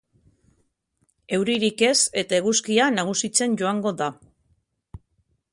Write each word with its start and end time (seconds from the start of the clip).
Euririk 1.37 1.83
ez 1.89 1.93
eta 2.23 2.39
eguzkia 2.45 2.89
nagusitzen 2.97 3.55
joango 3.63 3.93
da. 4.03 4.09